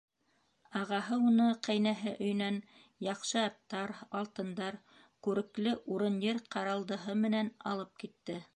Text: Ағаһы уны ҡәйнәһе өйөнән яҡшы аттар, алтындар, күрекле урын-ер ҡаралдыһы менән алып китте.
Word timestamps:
Ағаһы 0.77 1.17
уны 1.31 1.49
ҡәйнәһе 1.67 2.13
өйөнән 2.13 2.57
яҡшы 3.07 3.37
аттар, 3.41 3.93
алтындар, 4.21 4.79
күрекле 5.29 5.75
урын-ер 5.97 6.41
ҡаралдыһы 6.57 7.17
менән 7.25 7.57
алып 7.75 7.95
китте. 8.05 8.43